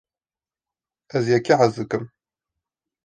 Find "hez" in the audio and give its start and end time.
1.59-1.73